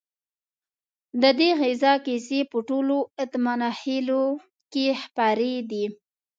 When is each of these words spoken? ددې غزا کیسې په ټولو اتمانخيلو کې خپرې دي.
ددې 1.23 1.49
غزا 1.59 1.93
کیسې 2.05 2.39
په 2.51 2.57
ټولو 2.67 2.97
اتمانخيلو 3.23 4.23
کې 4.71 4.85
خپرې 5.03 5.55
دي. 5.71 5.85